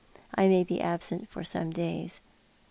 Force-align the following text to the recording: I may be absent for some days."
I 0.33 0.47
may 0.47 0.63
be 0.63 0.81
absent 0.81 1.29
for 1.29 1.43
some 1.43 1.69
days." 1.69 2.21